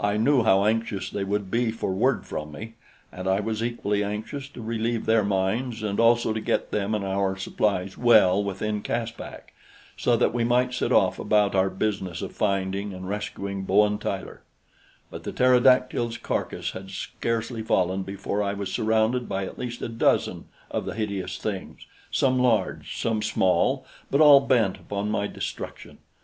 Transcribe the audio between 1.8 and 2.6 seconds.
word from